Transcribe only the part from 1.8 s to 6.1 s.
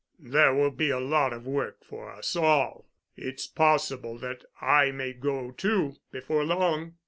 for us all. It's possible that I may go, too,